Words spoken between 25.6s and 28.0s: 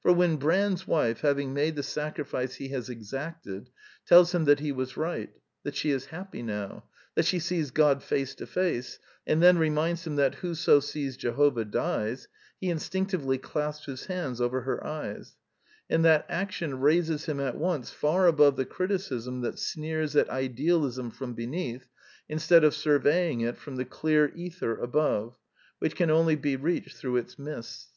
which can only be reached through its mists.